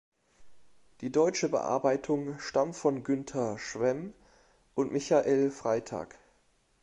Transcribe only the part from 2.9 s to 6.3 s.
Günther Schwenn und Michael Freytag.